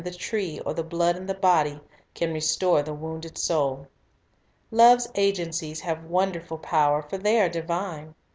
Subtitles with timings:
[0.03, 1.79] the tree or the blood in the body,
[2.15, 3.87] can restore the wounded soul.
[4.71, 8.15] Love's agencies have wonderful power, for they are divine.